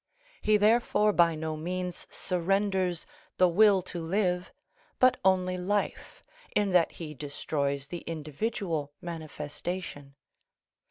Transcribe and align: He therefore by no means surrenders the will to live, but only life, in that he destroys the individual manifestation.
He 0.41 0.57
therefore 0.57 1.13
by 1.13 1.35
no 1.35 1.55
means 1.55 2.07
surrenders 2.09 3.05
the 3.37 3.47
will 3.47 3.83
to 3.83 3.99
live, 3.99 4.51
but 4.97 5.17
only 5.23 5.59
life, 5.59 6.23
in 6.55 6.71
that 6.71 6.93
he 6.93 7.13
destroys 7.13 7.89
the 7.89 7.99
individual 8.07 8.93
manifestation. 8.99 10.15